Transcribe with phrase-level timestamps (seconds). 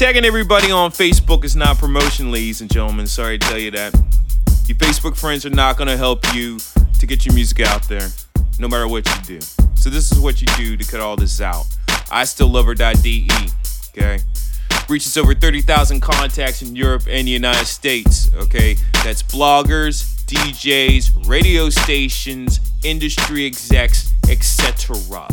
[0.00, 3.06] Tagging everybody on Facebook is not promotion, ladies and gentlemen.
[3.06, 3.92] Sorry to tell you that.
[4.66, 6.58] Your Facebook friends are not gonna help you
[6.98, 8.08] to get your music out there,
[8.58, 9.46] no matter what you do.
[9.74, 11.66] So this is what you do to cut all this out.
[12.10, 13.28] I still love her.de,
[13.90, 14.20] okay?
[14.88, 18.76] Reaches over 30,000 contacts in Europe and the United States, okay?
[19.04, 24.96] That's bloggers, DJs, radio stations, industry execs, etc.
[24.96, 25.28] All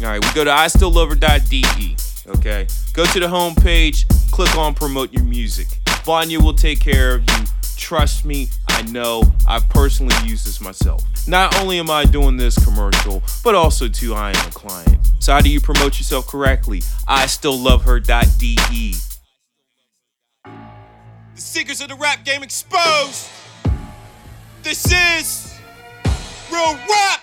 [0.00, 1.96] right, we go to I still love her.de,
[2.26, 2.66] okay?
[2.92, 5.66] Go to the homepage, click on promote your music.
[6.04, 7.44] Vanya will take care of you.
[7.76, 9.22] Trust me, I know.
[9.46, 11.02] I've personally used this myself.
[11.26, 14.98] Not only am I doing this commercial, but also too I am a client.
[15.18, 16.82] So how do you promote yourself correctly?
[17.06, 18.94] I still love her.de.
[21.34, 23.28] The secrets of the rap game exposed.
[24.62, 25.58] This is
[26.50, 27.22] real rap.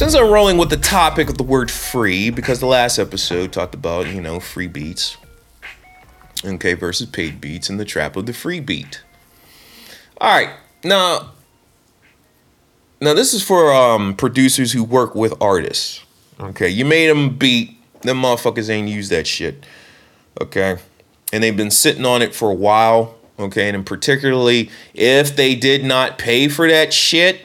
[0.00, 3.74] Since I'm rolling with the topic of the word free, because the last episode talked
[3.74, 5.18] about, you know, free beats,
[6.42, 9.02] okay, versus paid beats and the trap of the free beat.
[10.18, 11.32] All right, now,
[13.02, 16.02] now this is for um, producers who work with artists.
[16.40, 19.66] Okay, you made them beat, them motherfuckers ain't use that shit.
[20.40, 20.78] Okay,
[21.30, 23.16] and they've been sitting on it for a while.
[23.38, 27.44] Okay, and particularly if they did not pay for that shit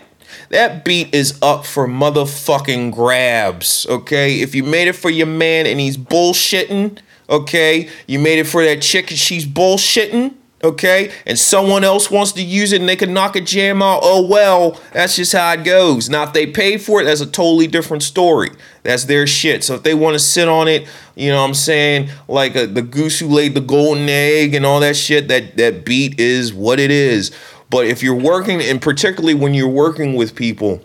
[0.50, 4.42] that beat is up for motherfucking grabs, okay?
[4.42, 7.90] If you made it for your man and he's bullshitting, okay?
[8.08, 11.12] You made it for that chick and she's bullshitting, okay?
[11.26, 14.26] And someone else wants to use it and they can knock a jam out, oh
[14.26, 16.10] well, that's just how it goes.
[16.10, 18.50] Now, if they pay for it, that's a totally different story.
[18.84, 19.64] That's their shit.
[19.64, 22.10] So if they want to sit on it, you know what I'm saying?
[22.28, 25.86] Like a, the goose who laid the golden egg and all that shit, that, that
[25.86, 27.36] beat is what it is.
[27.70, 30.82] But if you're working, and particularly when you're working with people,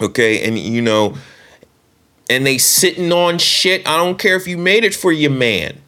[0.00, 1.16] okay, and you know,
[2.30, 5.80] and they sitting on shit, I don't care if you made it for your man.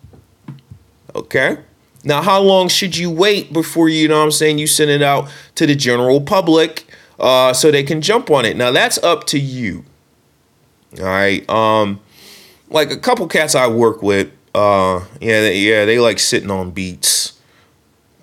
[1.15, 1.59] Okay?
[2.03, 4.59] Now, how long should you wait before you know what I'm saying?
[4.59, 6.87] You send it out to the general public
[7.19, 8.57] uh, so they can jump on it.
[8.57, 9.85] Now, that's up to you.
[10.99, 11.49] All right.
[11.51, 12.01] Um,
[12.71, 16.71] like a couple cats I work with, uh, yeah, they, yeah, they like sitting on
[16.71, 17.40] beats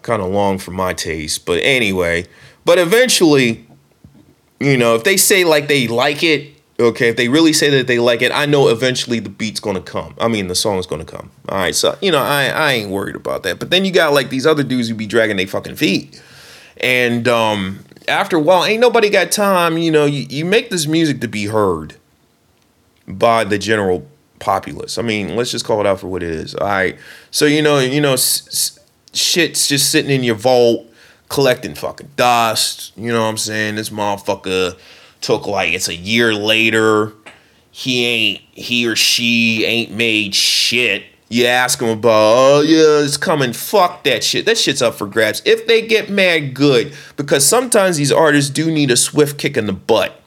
[0.07, 1.45] kind of long for my taste.
[1.45, 2.25] But anyway,
[2.65, 3.67] but eventually,
[4.59, 7.87] you know, if they say like they like it, okay, if they really say that
[7.87, 10.15] they like it, I know eventually the beat's gonna come.
[10.17, 11.29] I mean, the song's gonna come.
[11.49, 13.59] All right, so you know, I I ain't worried about that.
[13.59, 16.21] But then you got like these other dudes who be dragging their fucking feet,
[16.77, 19.77] and um, after a while, ain't nobody got time.
[19.77, 21.97] You know, you, you make this music to be heard
[23.09, 24.07] by the general
[24.39, 24.97] populace.
[24.97, 26.55] I mean, let's just call it out for what it is.
[26.55, 26.97] All right,
[27.29, 28.13] so you know, you know.
[28.13, 28.73] S-
[29.17, 30.85] shit's just sitting in your vault
[31.29, 32.93] collecting fucking dust.
[32.97, 33.75] You know what I'm saying?
[33.75, 34.77] This motherfucker
[35.21, 37.13] took like it's a year later.
[37.71, 41.03] He ain't he or she ain't made shit.
[41.29, 43.51] You ask them about, oh yeah, it's coming.
[43.51, 44.45] Fuck that shit.
[44.45, 45.41] That shit's up for grabs.
[45.45, 46.93] If they get mad, good.
[47.17, 50.21] Because sometimes these artists do need a swift kick in the butt.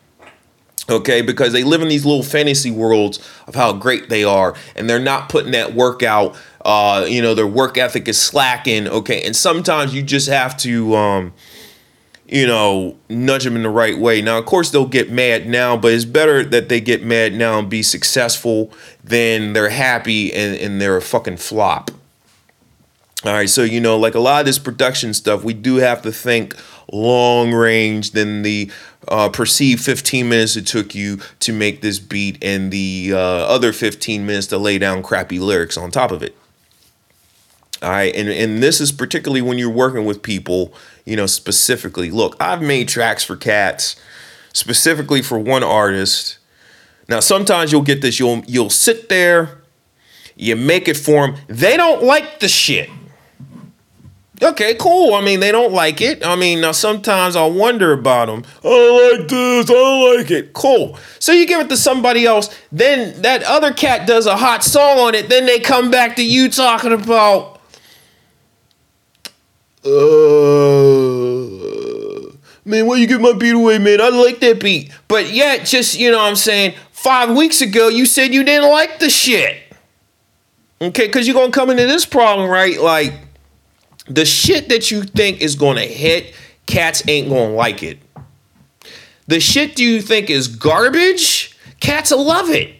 [0.90, 4.90] Okay, because they live in these little fantasy worlds of how great they are, and
[4.90, 8.86] they're not putting that work out uh, you know, their work ethic is slacking.
[8.86, 11.32] Okay, and sometimes you just have to, um,
[12.26, 14.20] you know, nudge them in the right way.
[14.20, 17.58] Now, of course, they'll get mad now, but it's better that they get mad now
[17.58, 21.90] and be successful than they're happy and, and they're a fucking flop.
[23.24, 26.02] All right, so you know, like a lot of this production stuff, we do have
[26.02, 26.56] to think
[26.92, 28.70] long range than the
[29.08, 33.72] uh, perceived 15 minutes it took you to make this beat and the uh, other
[33.72, 36.36] 15 minutes to lay down crappy lyrics on top of it.
[37.82, 40.74] All right, and and this is particularly when you're working with people,
[41.06, 42.10] you know, specifically.
[42.10, 43.96] Look, I've made tracks for cats
[44.52, 46.38] specifically for one artist.
[47.08, 48.18] Now, sometimes you'll get this.
[48.18, 49.62] You'll you'll sit there,
[50.36, 51.36] you make it for them.
[51.48, 52.90] They don't like the shit.
[54.42, 55.14] Okay, cool.
[55.14, 56.24] I mean, they don't like it.
[56.24, 58.42] I mean, now sometimes I'll wonder about them.
[58.64, 59.70] I like this.
[59.70, 60.52] I like it.
[60.54, 60.98] Cool.
[61.18, 62.48] So you give it to somebody else.
[62.72, 65.28] Then that other cat does a hot song on it.
[65.28, 67.60] Then they come back to you talking about
[69.82, 69.90] uh,
[72.66, 74.00] man, why you give my beat away, man?
[74.00, 74.92] I like that beat.
[75.08, 78.70] But yet, just, you know what I'm saying, five weeks ago, you said you didn't
[78.70, 79.56] like the shit.
[80.82, 82.78] Okay, because you're going to come into this problem, right?
[82.78, 83.14] Like,
[84.10, 86.34] the shit that you think is to hit,
[86.66, 87.98] cats ain't to like it.
[89.28, 91.56] The shit you think is garbage?
[91.78, 92.74] Cats love it.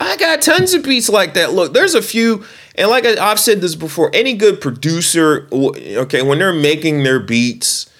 [0.00, 1.52] I got tons of beats like that.
[1.52, 2.44] Look, there's a few,
[2.74, 7.20] and like I, have said this before, any good producer, okay, when they're making their
[7.20, 7.90] beats,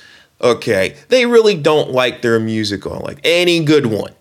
[0.41, 4.15] okay, they really don't like their music on like any good one,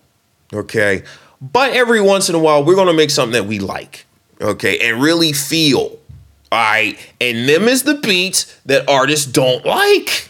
[0.52, 1.04] okay.
[1.40, 4.04] But every once in a while, we're gonna make something that we like,
[4.42, 5.99] okay, and really feel.
[6.52, 10.28] All right, and them is the beats that artists don't like.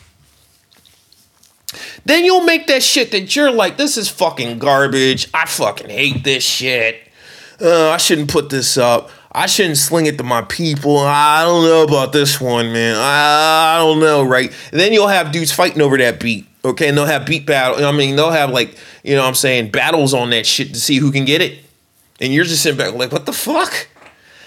[2.05, 5.29] Then you'll make that shit that you're like, this is fucking garbage.
[5.33, 7.09] I fucking hate this shit.
[7.61, 9.11] Uh, I shouldn't put this up.
[9.33, 10.99] I shouldn't sling it to my people.
[10.99, 12.97] I don't know about this one, man.
[12.99, 14.53] I, don't know, right?
[14.73, 16.49] And then you'll have dudes fighting over that beat.
[16.65, 17.85] Okay, and they'll have beat battle.
[17.87, 20.81] I mean, they'll have like, you know what I'm saying, battles on that shit to
[20.81, 21.61] see who can get it.
[22.21, 23.89] And you're just sitting back like, what the fuck?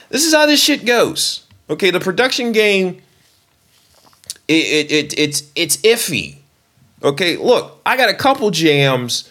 [0.10, 1.43] This is how this shit goes.
[1.74, 3.02] Okay, the production game,
[4.48, 6.36] it, it, it it's it's iffy.
[7.02, 9.28] Okay, look, I got a couple jams,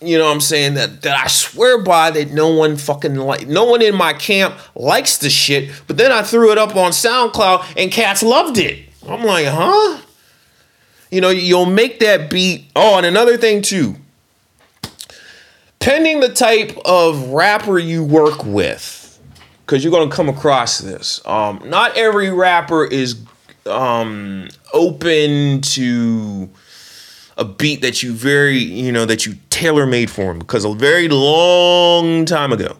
[0.00, 3.46] you know what I'm saying, that, that I swear by that no one fucking like
[3.46, 6.90] no one in my camp likes the shit, but then I threw it up on
[6.90, 8.88] SoundCloud and cats loved it.
[9.08, 10.00] I'm like, huh?
[11.12, 12.72] You know, you'll make that beat.
[12.74, 13.94] Oh, and another thing too.
[15.78, 19.03] Pending the type of rapper you work with,
[19.64, 21.20] because you're gonna come across this.
[21.26, 23.20] Um, not every rapper is
[23.66, 26.50] um open to
[27.36, 30.72] a beat that you very, you know, that you tailor made for him because a
[30.74, 32.76] very long time ago,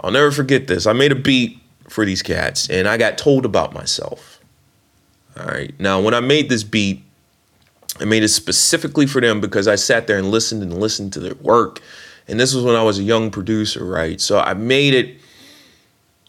[0.00, 0.86] I'll never forget this.
[0.86, 1.58] I made a beat
[1.88, 4.40] for these cats and I got told about myself.
[5.38, 5.72] All right.
[5.78, 7.02] Now, when I made this beat,
[8.00, 11.20] I made it specifically for them because I sat there and listened and listened to
[11.20, 11.80] their work.
[12.28, 14.20] And this was when I was a young producer, right?
[14.20, 15.16] So I made it,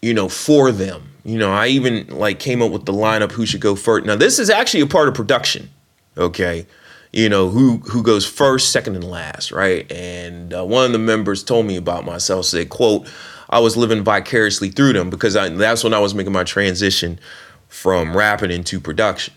[0.04, 1.10] you know, for them.
[1.24, 4.04] You know, I even like came up with the lineup who should go first.
[4.04, 5.70] Now, this is actually a part of production,
[6.18, 6.66] okay?
[7.14, 10.98] you know who who goes first second and last right and uh, one of the
[10.98, 13.08] members told me about myself said quote
[13.48, 17.20] i was living vicariously through them because I, that's when i was making my transition
[17.68, 19.32] from rapping into production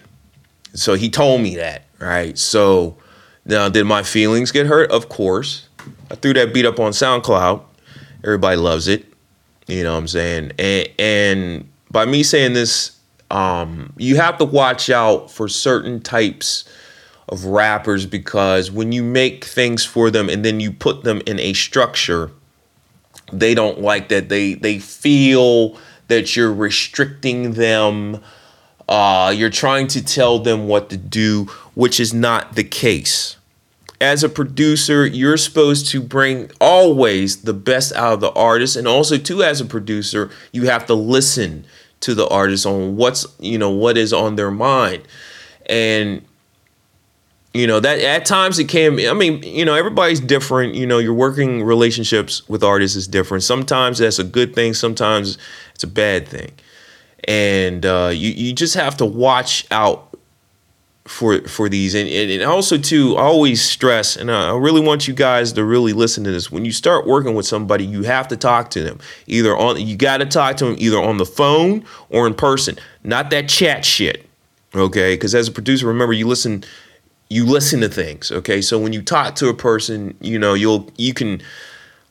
[0.74, 2.98] so he told me that right so
[3.46, 5.70] now did my feelings get hurt of course
[6.10, 7.62] i threw that beat up on soundcloud
[8.24, 9.06] everybody loves it
[9.68, 12.98] you know what i'm saying and and by me saying this
[13.30, 16.68] um, you have to watch out for certain types
[17.30, 21.40] of rappers because when you make things for them and then you put them in
[21.40, 22.32] a structure,
[23.34, 24.30] they don't like that.
[24.30, 25.78] They they feel
[26.08, 28.22] that you're restricting them.
[28.88, 33.36] Uh, you're trying to tell them what to do, which is not the case.
[34.00, 38.88] As a producer, you're supposed to bring always the best out of the artist, and
[38.88, 41.66] also too, as a producer, you have to listen
[42.02, 45.02] to the artist on what's you know what is on their mind,
[45.66, 46.24] and
[47.54, 50.76] you know that at times it can i mean you know everybody's different.
[50.76, 53.44] You know your working relationships with artists is different.
[53.44, 55.40] Sometimes that's a good thing sometimes
[55.74, 56.52] it's a bad thing.
[57.28, 60.07] And uh, you, you just have to watch out
[61.08, 61.96] for for these.
[61.96, 65.94] And, and also too i always stress and i really want you guys to really
[65.94, 66.52] listen to this.
[66.52, 69.96] When you start working with somebody you have to talk to them either on you
[69.96, 73.86] got to talk to them either on the phone or in person not that chat
[73.86, 74.26] shit
[74.76, 75.16] okay?
[75.16, 76.64] Because as a producer remember you listen
[77.30, 78.62] you listen to things okay?
[78.62, 81.42] So when you talk to a person you know you'll you can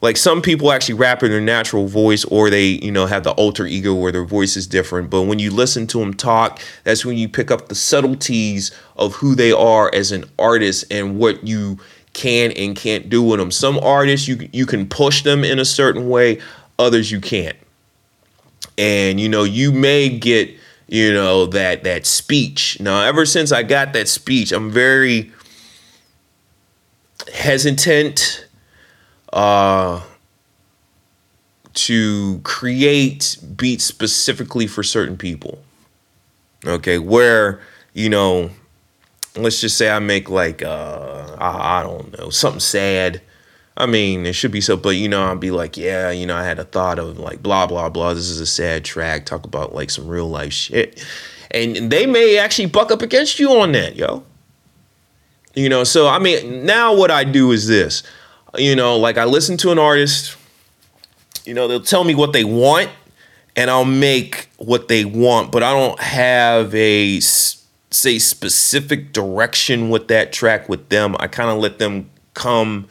[0.07, 3.33] like some people actually rap in their natural voice or they you know have the
[3.33, 5.11] alter ego where their voice is different.
[5.11, 9.17] But when you listen to them talk that's when you pick up the subtleties of
[9.17, 11.81] who they are as an artist and what you
[12.13, 15.65] can and can't do with them some artists you you can push them in a
[15.65, 16.41] certain way
[16.79, 17.57] others you can't.
[18.79, 22.79] And you know you may get you know that that speech.
[22.79, 25.33] Now ever since i got that speech i'm very
[27.35, 28.46] hesitant
[29.37, 30.03] uh
[31.75, 35.63] to create beats specifically for certain people
[36.65, 37.61] okay where
[37.93, 38.51] you know
[39.37, 43.21] let's just say i make like uh i, I don't know something sad
[43.77, 46.35] I mean, it should be so, but you know, I'd be like, yeah, you know,
[46.35, 48.15] I had a thought of like blah blah blah.
[48.15, 49.27] This is a sad track.
[49.27, 51.05] Talk about like some real life shit,
[51.51, 54.25] and they may actually buck up against you on that, yo.
[55.55, 58.03] You know, so I mean, now what I do is this,
[58.59, 60.37] you know, like I listen to an artist,
[61.45, 62.91] you know, they'll tell me what they want,
[63.55, 70.09] and I'll make what they want, but I don't have a say specific direction with
[70.09, 71.17] that track with them.
[71.19, 72.89] I kind of let them come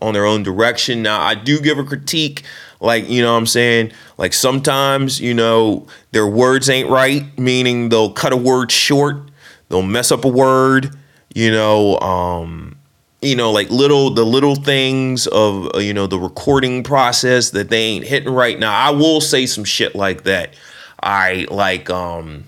[0.00, 1.02] on their own direction.
[1.02, 2.44] Now, I do give a critique,
[2.80, 3.92] like, you know what I'm saying?
[4.16, 9.30] Like, sometimes, you know, their words ain't right, meaning they'll cut a word short,
[9.68, 10.96] they'll mess up a word,
[11.34, 12.77] you know, um,
[13.20, 17.68] you know, like little the little things of uh, you know the recording process that
[17.68, 18.72] they ain't hitting right now.
[18.72, 20.54] I will say some shit like that.
[21.02, 22.44] I like um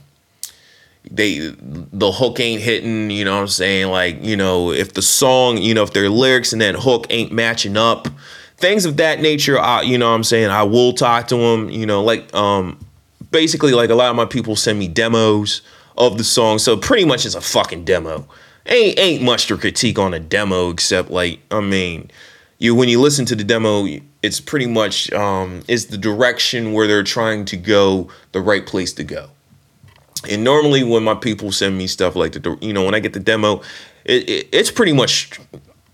[1.10, 3.90] they the hook ain't hitting, you know what I'm saying?
[3.90, 7.32] Like, you know, if the song, you know, if their lyrics and that hook ain't
[7.32, 8.06] matching up,
[8.58, 10.50] things of that nature, I, you know what I'm saying?
[10.50, 12.78] I will talk to them, you know, like um
[13.32, 15.62] basically like a lot of my people send me demos
[15.98, 16.58] of the song.
[16.58, 18.28] So pretty much it's a fucking demo
[18.70, 22.10] ain't ain't much to critique on a demo except like I mean,
[22.58, 23.86] you when you listen to the demo,
[24.22, 28.92] it's pretty much um, is the direction where they're trying to go the right place
[28.94, 29.30] to go.
[30.30, 33.12] And normally when my people send me stuff like the you know when I get
[33.12, 33.62] the demo,
[34.04, 35.38] it, it, it's pretty much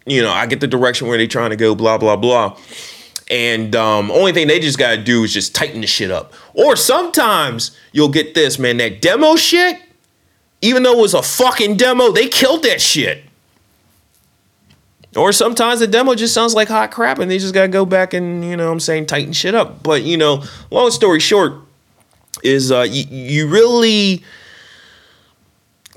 [0.07, 2.59] you know I get the direction where they're trying to go, blah blah blah.
[3.29, 6.33] And um, only thing they just gotta do is just tighten the shit up.
[6.55, 9.81] Or sometimes you'll get this, man, that demo shit
[10.67, 13.23] even though it was a fucking demo, they killed that shit.
[15.17, 18.13] Or sometimes the demo just sounds like hot crap and they just gotta go back
[18.13, 19.83] and, you know I'm saying, tighten shit up.
[19.83, 21.55] But, you know, long story short,
[22.43, 24.23] is uh, you, you really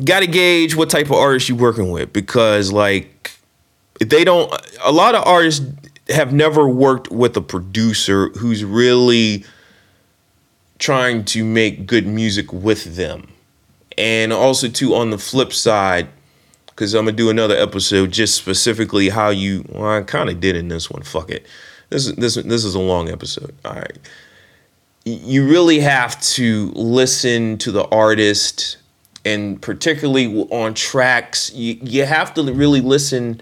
[0.03, 3.31] got to gauge what type of artist you're working with because like
[3.99, 5.65] they don't a lot of artists
[6.09, 9.43] have never worked with a producer who's really
[10.79, 13.27] trying to make good music with them
[13.99, 16.07] and also too on the flip side
[16.67, 20.55] because i'm gonna do another episode just specifically how you well i kind of did
[20.55, 21.01] in this one.
[21.03, 21.45] Fuck it.
[21.89, 23.55] This is this, this is a long episode.
[23.65, 23.97] All right.
[25.05, 28.77] You really have to listen to the artist
[29.25, 33.41] and particularly on tracks you, you have to really listen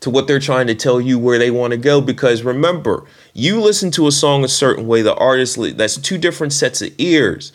[0.00, 3.04] to what they're trying to tell you where they want to go because remember
[3.34, 6.90] you listen to a song a certain way the artist that's two different sets of
[6.98, 7.52] ears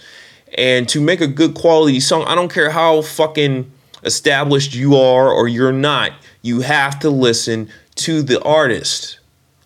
[0.54, 3.72] and to make a good quality song, I don't care how fucking
[4.04, 9.20] established you are or you're not, you have to listen to the artist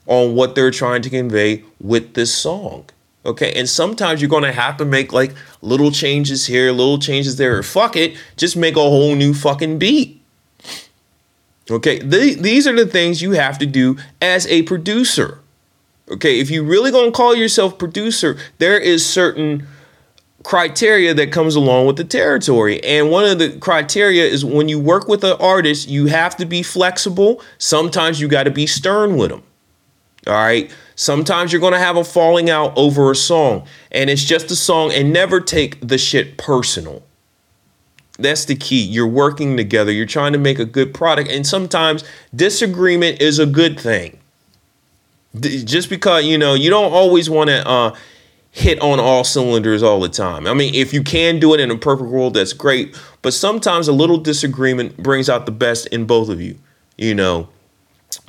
[0.08, 2.86] on what they're trying to convey with this song.
[3.24, 7.62] Okay, and sometimes you're gonna have to make like little changes here, little changes there.
[7.62, 10.20] Fuck it, just make a whole new fucking beat.
[11.70, 15.40] Okay, these are the things you have to do as a producer.
[16.10, 19.68] Okay, if you really gonna call yourself producer, there is certain
[20.44, 22.84] criteria that comes along with the territory.
[22.84, 26.46] And one of the criteria is when you work with an artist, you have to
[26.46, 27.42] be flexible.
[27.58, 29.44] Sometimes you got to be stern with them.
[30.28, 30.72] All right.
[30.96, 34.56] Sometimes you're going to have a falling out over a song, and it's just a
[34.56, 37.02] song, and never take the shit personal.
[38.20, 38.84] That's the key.
[38.84, 42.04] You're working together, you're trying to make a good product, and sometimes
[42.36, 44.20] disagreement is a good thing.
[45.40, 47.96] Just because, you know, you don't always want to uh,
[48.52, 50.46] hit on all cylinders all the time.
[50.46, 52.96] I mean, if you can do it in a perfect world, that's great.
[53.22, 56.58] But sometimes a little disagreement brings out the best in both of you.
[56.98, 57.48] You know,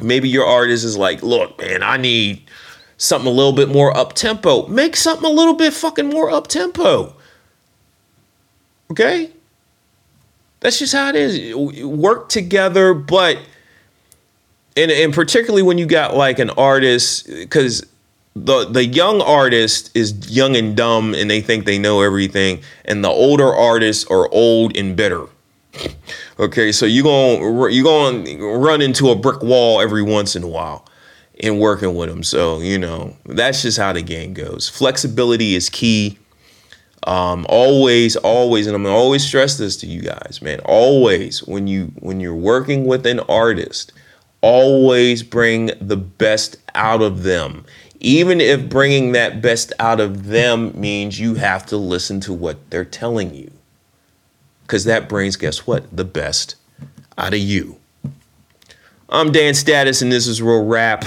[0.01, 2.43] maybe your artist is like, look, man, I need
[2.97, 4.67] something a little bit more up tempo.
[4.69, 7.17] Make something a little bit fucking more up tempo.
[8.93, 9.31] Okay?
[10.61, 11.55] That's just how it is.
[11.85, 13.39] Work together, but
[14.77, 17.85] and, and particularly when you got like an artist, because
[18.35, 23.05] the the young artist is young and dumb and they think they know everything and
[23.05, 25.27] the older artists are old and bitter.
[26.39, 30.43] Okay so you're going you're going to run into a brick wall every once in
[30.43, 30.87] a while
[31.35, 34.69] in working with them so you know that's just how the game goes.
[34.69, 36.19] Flexibility is key.
[37.05, 41.67] Um, always always and i'm gonna always stress this to you guys man always when
[41.67, 43.93] you when you're working with an artist
[44.41, 47.65] always bring the best out of them
[48.03, 52.69] even if bringing that best out of them means you have to listen to what
[52.69, 53.49] they're telling you.
[54.63, 55.97] Because that brings, guess what?
[55.97, 56.57] The best
[57.17, 57.79] out of you.
[59.09, 61.05] I'm Dan Status, and this is Real Rap.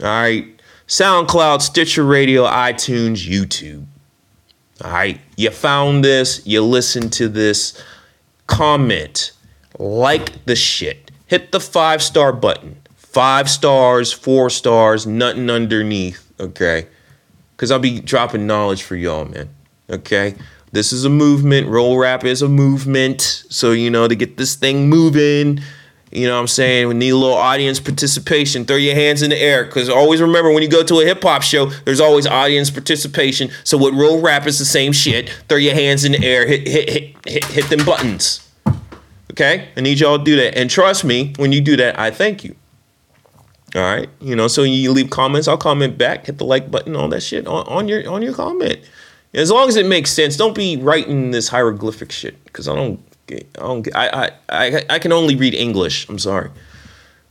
[0.00, 0.46] All right.
[0.88, 3.86] SoundCloud, Stitcher Radio, iTunes, YouTube.
[4.84, 5.18] All right.
[5.36, 7.82] You found this, you listened to this.
[8.46, 9.32] Comment,
[9.78, 12.76] like the shit, hit the five star button
[13.18, 16.86] five stars, four stars, nothing underneath, okay?
[17.50, 19.48] Because I'll be dropping knowledge for y'all, man,
[19.90, 20.36] okay?
[20.70, 21.66] This is a movement.
[21.66, 23.20] Real rap is a movement.
[23.50, 25.58] So, you know, to get this thing moving,
[26.12, 26.86] you know what I'm saying?
[26.86, 28.64] We need a little audience participation.
[28.64, 29.64] Throw your hands in the air.
[29.64, 33.50] Because always remember when you go to a hip hop show, there's always audience participation.
[33.64, 35.28] So with real rap, it's the same shit.
[35.48, 36.46] Throw your hands in the air.
[36.46, 38.48] Hit, hit, hit, hit, hit them buttons.
[39.32, 39.70] Okay?
[39.76, 40.56] I need y'all to do that.
[40.56, 42.54] And trust me, when you do that, I thank you.
[43.74, 46.96] All right, you know, so you leave comments, I'll comment back, hit the like button,
[46.96, 48.80] all that shit on, on your on your comment.
[49.34, 52.98] As long as it makes sense, don't be writing this hieroglyphic shit because I don't,
[53.30, 56.08] I don't, I, I, I, I can only read English.
[56.08, 56.50] I'm sorry.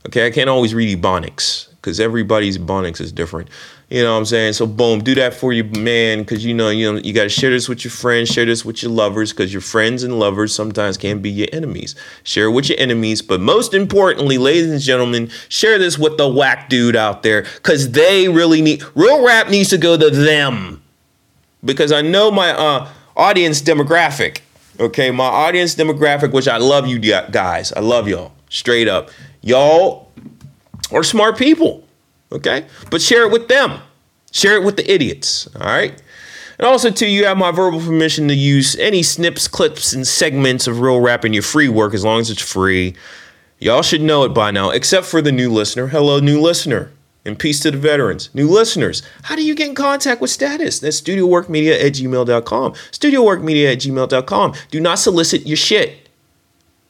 [0.06, 3.48] Okay, I can't always read Ebonics because everybody's Ebonics is different.
[3.90, 4.52] You know what I'm saying?
[4.52, 7.28] So boom, do that for your man because you know you know you got to
[7.30, 10.54] share this with your friends, share this with your lovers because your friends and lovers
[10.54, 11.94] sometimes can be your enemies.
[12.22, 16.28] Share it with your enemies, but most importantly, ladies and gentlemen, share this with the
[16.28, 20.82] whack dude out there because they really need real rap needs to go to them
[21.64, 24.40] because I know my uh, audience demographic.
[24.78, 29.08] Okay, my audience demographic, which I love you guys, I love y'all straight up.
[29.40, 30.12] Y'all
[30.92, 31.87] are smart people.
[32.32, 32.66] Okay?
[32.90, 33.80] But share it with them.
[34.30, 35.48] Share it with the idiots.
[35.56, 36.00] All right?
[36.58, 40.66] And also, too, you have my verbal permission to use any snips, clips, and segments
[40.66, 42.96] of real rap in your free work as long as it's free.
[43.60, 45.86] Y'all should know it by now, except for the new listener.
[45.88, 46.90] Hello, new listener.
[47.24, 48.30] And peace to the veterans.
[48.34, 50.78] New listeners, how do you get in contact with status?
[50.80, 52.72] That's studioworkmedia at gmail.com.
[52.72, 54.54] Studioworkmedia at gmail.com.
[54.70, 56.08] Do not solicit your shit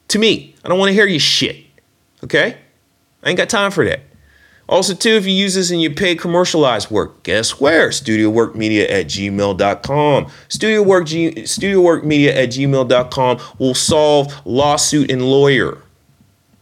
[0.07, 0.55] to me.
[0.63, 1.65] I don't want to hear your shit.
[2.23, 2.57] Okay?
[3.23, 4.01] I ain't got time for that.
[4.69, 7.89] Also, too, if you use this in your paid commercialized work, guess where?
[7.89, 10.31] StudioWorkMedia at gmail.com.
[10.47, 15.79] Studio Work, G- StudioWorkMedia at gmail.com will solve lawsuit and lawyer.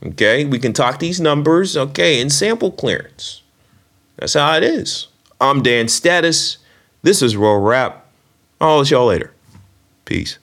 [0.06, 3.42] Okay, we can talk these numbers, okay, and sample clearance.
[4.16, 5.08] That's how it is.
[5.42, 6.60] I'm Dan Status.
[7.02, 8.06] This is Real Rap.
[8.62, 9.34] I'll let y'all later.
[10.06, 10.38] Peace.